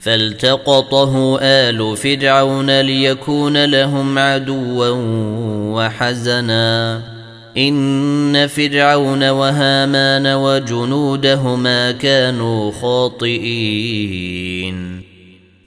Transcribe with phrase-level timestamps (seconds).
[0.00, 4.88] فالتقطه آل فرعون ليكون لهم عدوا
[5.74, 7.00] وحزنا.
[7.56, 13.90] إن فرعون وهامان وجنودهما كانوا خاطئين.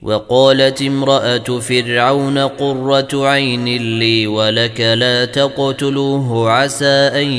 [0.01, 3.65] وقالت امرأة فرعون قرة عين
[3.99, 7.31] لي ولك لا تقتلوه عسى أن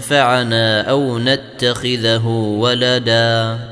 [0.00, 2.26] ينفعنا أو نتخذه
[2.58, 3.71] ولداً.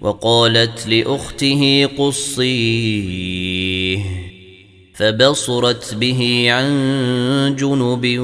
[0.00, 3.98] وقالت لأخته قصيه
[4.94, 8.18] فبصرت به عن جنب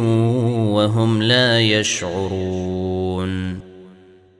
[0.74, 3.60] وهم لا يشعرون.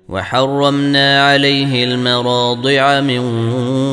[0.09, 3.25] وحرمنا عليه المراضع من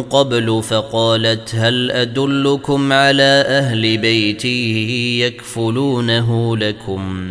[0.01, 7.29] قبل فقالت هل أدلكم على أهل بيتي يكفلونه لكم؟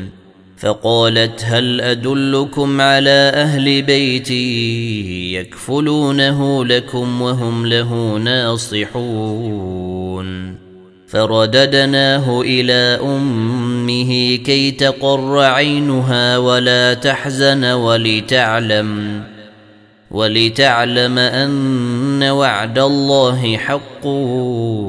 [0.62, 9.72] فقالت هل أدلكم على أهل بيتي يكفلونه لكم وهم له ناصحون؟
[11.08, 19.22] فرددناه إلى أمه كي تقر عينها ولا تحزن ولتعلم
[20.10, 24.06] ولتعلم أن وعد الله حق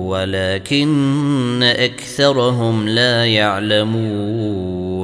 [0.07, 5.03] ولكن أكثرهم لا يعلمون.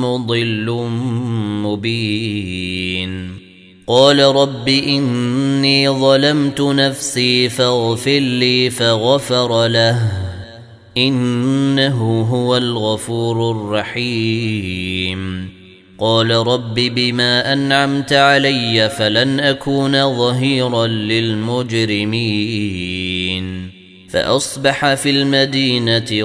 [0.00, 0.88] مضل
[1.64, 3.30] مبين.
[3.86, 10.12] قال رب إني ظلمت نفسي فاغفر لي فغفر له.
[10.96, 15.50] إنه هو الغفور الرحيم.
[15.98, 23.70] قال رب بما أنعمت علي فلن أكون ظهيرا للمجرمين.
[24.10, 26.24] فأصبح في المدينة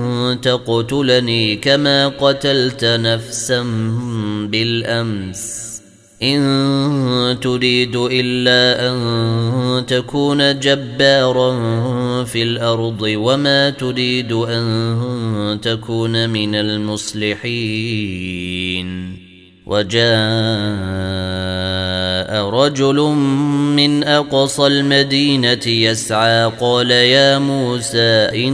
[0.35, 3.63] تقتلني كما قتلت نفسا
[4.51, 5.71] بالأمس.
[6.23, 11.53] إن تريد إلا أن تكون جبارا
[12.23, 18.11] في الأرض وما تريد أن تكون من المصلحين.
[19.65, 20.01] وجاء
[22.49, 22.95] رجل
[23.75, 28.53] من أقصى المدينة يسعى قال يا موسى إن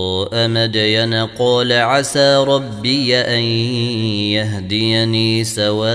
[0.33, 3.39] مدين قال عسى ربي أن
[4.33, 5.91] يهديني سواء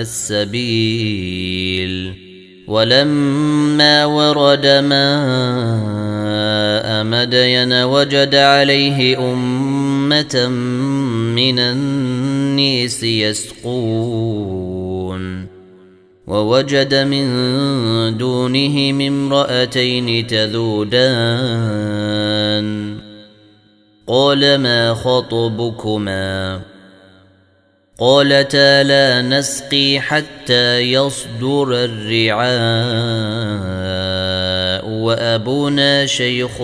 [0.00, 1.44] السبيل.
[2.68, 6.04] ولما ورد ماء
[7.04, 10.48] مدين وجد عليه أمة
[11.36, 14.73] من النيس يسقون.
[16.26, 17.26] ووجد من
[18.16, 20.94] دونهم امرأتين تذودان
[24.06, 26.60] قال ما خطبكما؟
[27.98, 32.44] قالتا لا نسقي حتى يصدر الرعاء
[34.88, 36.62] وأبونا شيخ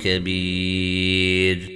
[0.00, 1.75] كبير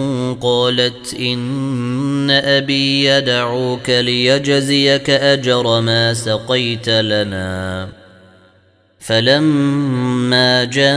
[0.33, 7.89] قالت إن أبي يدعوك ليجزيك أجر ما سقيت لنا.
[8.99, 10.91] فلما جاءه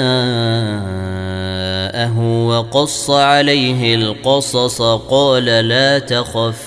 [2.47, 6.63] وقص عليه القصص قال لا تخف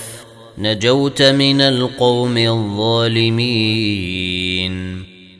[0.58, 3.78] نجوت من القوم الظالمين.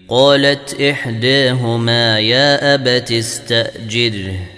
[0.09, 4.58] قالت إحداهما يا أبت استأجره.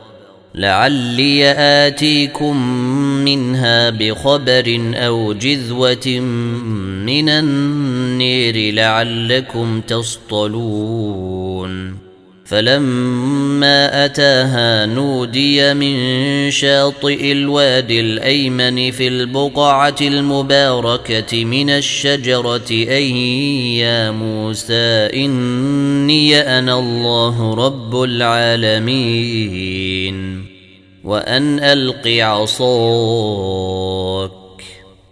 [0.55, 2.57] لعلي آتيكم
[3.25, 6.19] منها بخبر أو جذوة
[7.05, 11.31] من النير لعلكم تصطلون
[12.51, 15.95] فلما أتاها نودي من
[16.51, 28.03] شاطئ الوادي الأيمن في البقعة المباركة من الشجرة أي يا موسى إني أنا الله رب
[28.03, 29.31] العالمين
[31.03, 33.51] وأن ألق عصاك.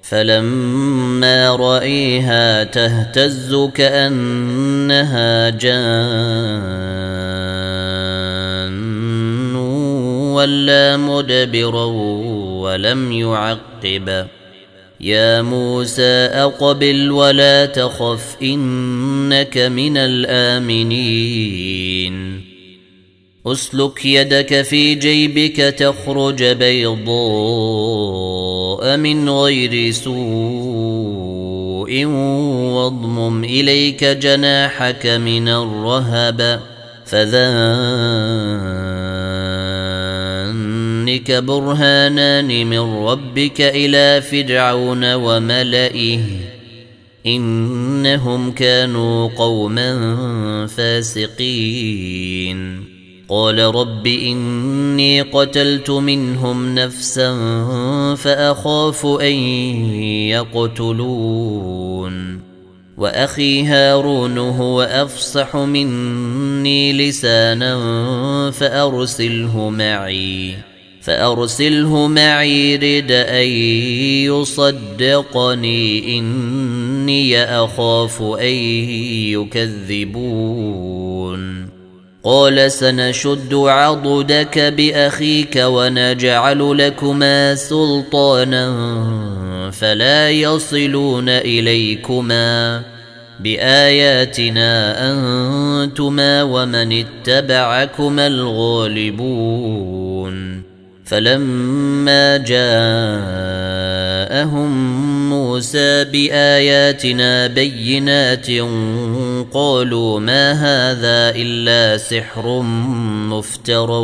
[0.01, 7.18] فلما رأيها تهتز كأنها جان.
[10.39, 11.85] ولا مدبرا
[12.63, 14.27] ولم يعقب.
[15.01, 21.69] يا موسى أقبل ولا تخف إنك من الآمنين.
[23.45, 27.17] أسلك يدك في جيبك تخرج بيضاء
[28.97, 32.05] من غير سوء
[32.75, 36.59] واضمم إليك جناحك من الرهب
[41.09, 46.19] فذانك برهانان من ربك إلى فرعون وملئه
[47.25, 52.59] إنهم كانوا قوما فاسقين.
[53.29, 57.35] قال رب إني قتلت منهم نفسا
[58.15, 59.35] فأخاف أن
[60.29, 62.39] يقتلون.
[62.97, 70.68] وأخي هارون هو أفصح مني لسانا فأرسله معي.
[71.01, 73.47] فأرسله معي رد أن
[74.27, 78.53] يصدقني إني أخاف أن
[79.95, 81.69] يكذبون.
[82.23, 88.71] قال سنشد عضدك بأخيك ونجعل لكما سلطانا
[89.71, 92.83] فلا يصلون إليكما.
[93.39, 99.29] بآياتنا أنتما ومن اتبعكما الغالبون.
[101.09, 102.69] فلما جاءهم
[105.29, 108.47] موسى بآياتنا بينات
[109.53, 112.61] قالوا ما هذا إلا سحر
[113.29, 114.01] مفترى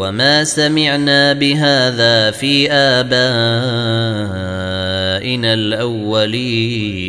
[0.00, 3.10] وما سمعنا بهذا في آبائنا
[5.54, 7.00] الأولين.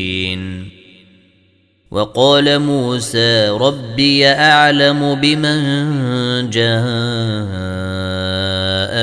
[1.91, 7.90] وقال موسى ربي أعلم بمن جاء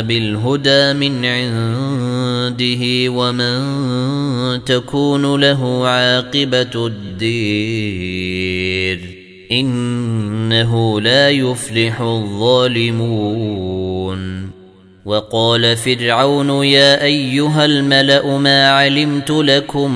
[0.02, 3.58] بالهدى من عنده ومن
[4.64, 9.00] تكون له عاقبة الدير
[9.52, 13.48] إنه لا يفلح الظالمون
[15.04, 19.90] وقال فرعون يا أيها الملأ ما علمت لكم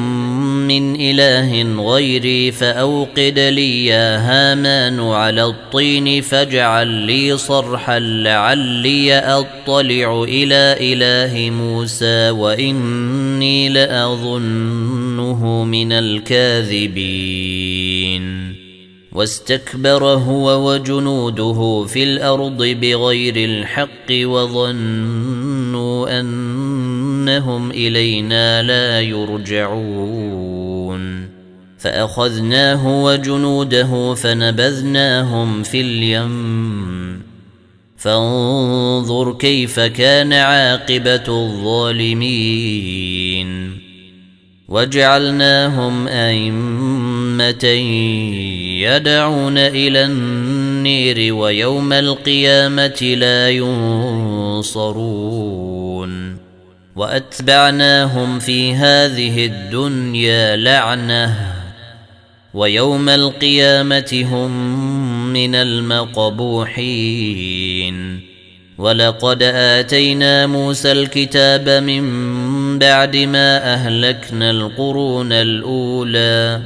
[0.53, 10.77] من إله غيري فأوقد لي يا هامان على الطين فاجعل لي صرحا لعلي أطلع إلى
[10.81, 17.43] إله موسى وإني لأظنه من الكاذبين.
[19.13, 30.42] واستكبر هو وجنوده في الأرض بغير الحق وظنوا أنهم إلينا لا يرجعون.
[31.83, 37.23] فأخذناه وجنوده فنبذناهم في اليم.
[37.97, 42.63] فانظر كيف كان عاقبة الظالمين.
[44.69, 47.65] وجعلناهم أئمة
[48.83, 54.83] يدعون إلى النير ويوم القيامة لا ينصرون.
[56.97, 61.52] وأتبعناهم في هذه الدنيا لعنة.
[62.55, 64.53] ويوم القيامة هم
[65.33, 66.73] من المقبوحين.
[68.79, 76.61] ولقد آتينا موسى الكتاب من بعد ما أهلكنا القرون الأولى.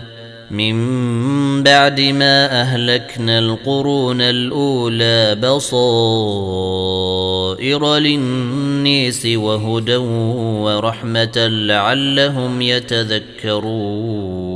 [0.50, 6.36] من بعد ما أهلكنا القرون الأولى بصائر
[7.96, 14.55] للنيس وهدى ورحمة لعلهم يتذكرون.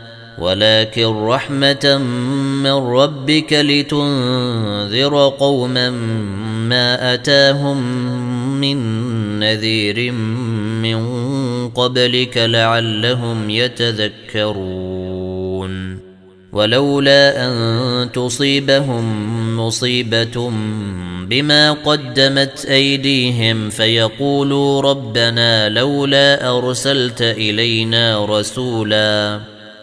[0.37, 1.97] ولكن رحمة
[2.63, 5.89] من ربك لتنذر قوما
[6.69, 7.81] ما أتاهم
[8.61, 8.79] من
[9.39, 10.11] نذير
[10.81, 10.99] من
[11.69, 14.91] قبلك لعلهم يتذكرون.
[16.53, 19.05] ولولا أن تصيبهم
[19.59, 20.51] مصيبة
[21.27, 29.60] بما قدمت أيديهم فيقولوا ربنا لولا أرسلت إلينا رسولاً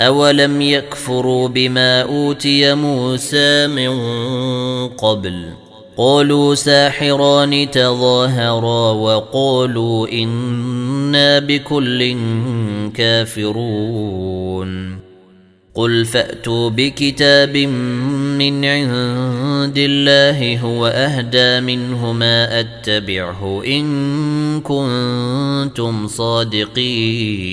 [0.00, 3.98] أولم يكفروا بما أوتي موسى من
[4.88, 5.44] قبل
[5.96, 12.16] قالوا ساحران تظاهرا وقالوا إنا بكل
[12.94, 14.98] كافرون
[15.74, 27.52] قل فأتوا بكتاب من عند الله هو أهدى منهما أتبعه إن كنتم صادقين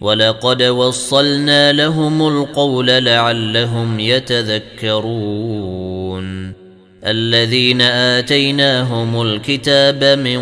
[0.00, 5.38] ولقد وصلنا لهم القول لعلهم يتذكرون.
[7.04, 10.40] الذين آتيناهم الكتاب من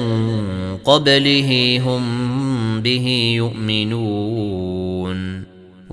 [0.85, 4.75] قبله هم به يؤمنون.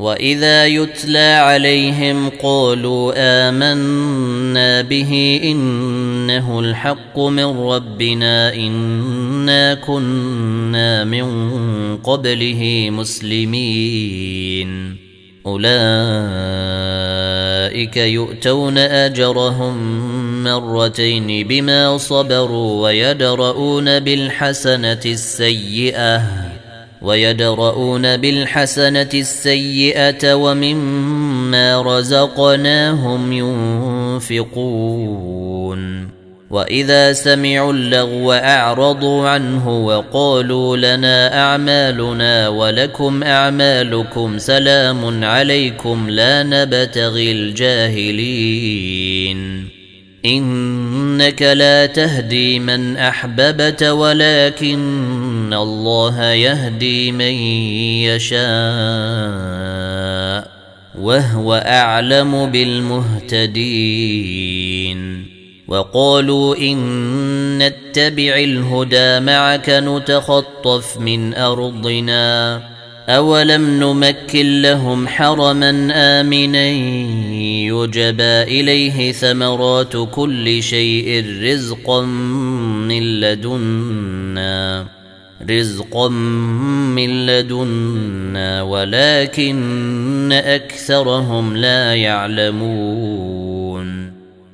[0.04, 11.28] واذا يتلى عليهم قالوا امنا به انه الحق من ربنا انا كنا من
[11.98, 14.24] قبله مسلمين
[15.46, 15.68] اولئك
[17.98, 20.04] يؤتون اجرهم
[20.44, 26.43] مرتين بما صبروا ويدرؤون بالحسنه السيئه
[27.04, 33.34] ويدرؤون بالحسنة السيئة ومما رزقناهم
[34.30, 36.14] ينفقون.
[36.50, 48.94] وإذا سمعوا اللغو أعرضوا عنه وقالوا لنا أعمالنا ولكم أعمالكم سلام عليكم لا نبتغي الجاهلين.
[50.26, 54.80] إنك لا تهدي من أحببت ولكن
[55.54, 57.34] الله يهدي من
[58.08, 58.44] يشاء
[61.00, 64.24] وهو اعلم بالمهتدين
[65.68, 66.78] وقالوا ان
[67.58, 72.62] نتبع الهدى معك نتخطف من ارضنا
[73.10, 76.70] أولم نمكن لهم حرما آمنا
[77.68, 84.86] يجبى إليه ثمرات كل شيء رزقا من لدنا
[85.50, 93.54] رزقا من لدنا ولكن أكثرهم لا يعلمون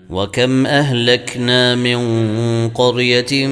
[0.09, 1.99] وكم اهلكنا من
[2.69, 3.47] قريه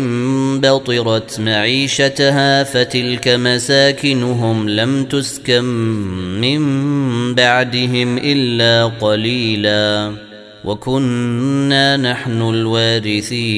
[0.57, 5.63] بطرت معيشتها فتلك مساكنهم لم تسكن
[6.41, 6.61] من
[7.35, 10.13] بعدهم الا قليلا
[10.65, 13.57] وكنا نحن الوارثين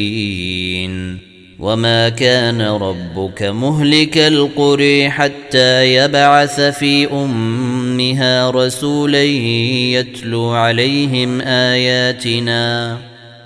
[1.59, 12.97] وما كان ربك مهلك القري حتى يبعث في امها رسولا يتلو عليهم اياتنا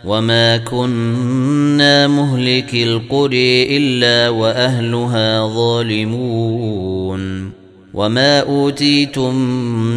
[0.06, 7.24] وما كنا مهلك القري الا واهلها ظالمون
[7.94, 9.36] وما اوتيتم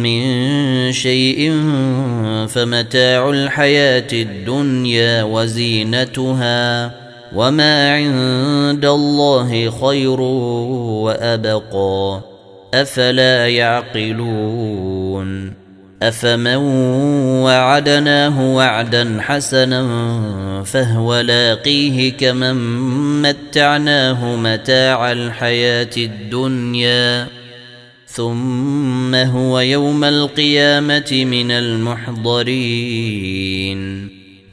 [0.03, 0.21] من
[0.91, 1.51] شيء
[2.47, 6.91] فمتاع الحياة الدنيا وزينتها
[7.35, 10.21] وما عند الله خير
[11.01, 12.21] وابقى
[12.73, 14.87] افلا يعقلون
[16.03, 16.55] أفمن
[17.43, 19.83] وعدناه وعدا حسنا
[20.63, 22.55] فهو لاقيه كمن
[23.21, 27.27] متعناه متاع الحياة الدنيا
[28.07, 32.97] ثم هو يوم القيامة من المحضرين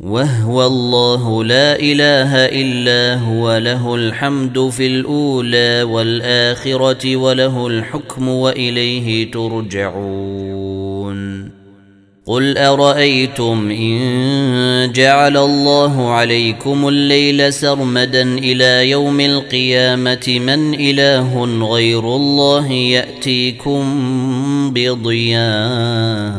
[0.00, 10.78] وهو الله لا إله إلا هو له الحمد في الأولى والآخرة وله الحكم وإليه ترجعون.
[12.26, 22.72] قل أرأيتم إن جعل الله عليكم الليل سرمدا إلى يوم القيامة من إله غير الله
[22.72, 23.84] يأتيكم
[24.74, 26.38] بضياء؟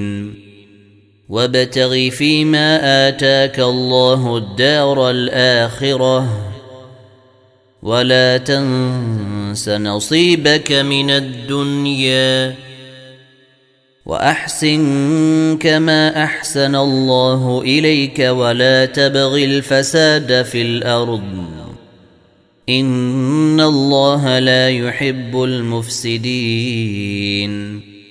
[1.31, 6.27] وابتغ فيما آتاك الله الدار الآخرة
[7.83, 12.55] ولا تنس نصيبك من الدنيا
[14.05, 21.45] وأحسن كما أحسن الله إليك ولا تبغ الفساد في الأرض
[22.69, 26.71] إن الله لا يحب المفسدين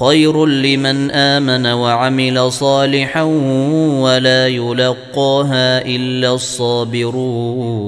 [0.00, 3.22] خير لمن آمن وعمل صالحا
[4.02, 7.84] ولا يلقاها إلا الصابرون.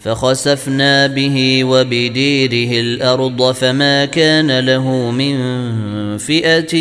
[0.00, 5.36] فخسفنا به وبديره الأرض فما كان له من
[6.18, 6.76] فئة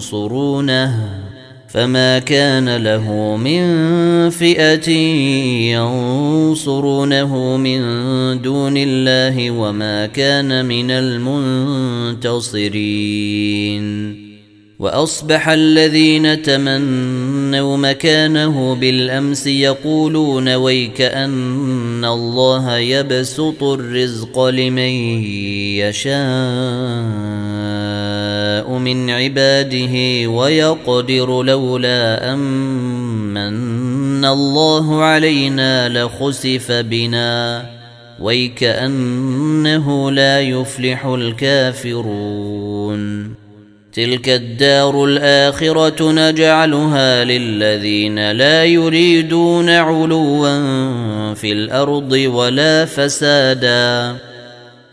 [0.00, 1.23] ينصرونه.
[1.74, 3.60] فما كان له من
[4.30, 4.90] فئة
[5.74, 7.80] ينصرونه من
[8.42, 12.54] دون الله وما كان من المنتصرين.
[14.78, 25.22] وأصبح الذين تمنوا مكانه بالأمس يقولون ويك أن الله يبسط الرزق لمن
[25.82, 26.14] يشاء.
[28.84, 37.64] من عباده ويقدر لولا امن الله علينا لخسف بنا.
[38.20, 42.24] ويكأنه لا يفلح الكافرون.
[43.92, 54.16] تلك الدار الآخرة نجعلها للذين لا يريدون علوا في الأرض ولا فسادا.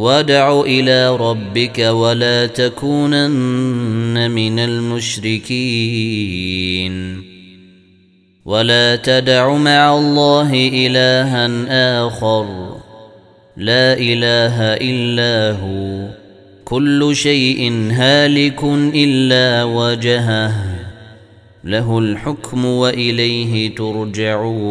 [0.00, 5.54] وادع إلى ربك ولا تكونن من المشركين.
[8.44, 11.48] ولا تدع مع الله إلها
[12.06, 12.76] آخر.
[13.56, 16.08] لا إله إلا هو.
[16.64, 20.54] كل شيء هالك إلا وجهه.
[21.64, 24.70] له الحكم وإليه ترجعون.